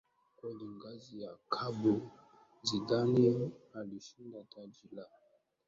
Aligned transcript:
Kwenye 0.37 0.67
ngazi 0.75 1.13
ya 1.23 1.31
klabu 1.51 2.11
Zidane 2.67 3.51
alishinda 3.79 4.43
taji 4.55 4.89
la 4.91 5.05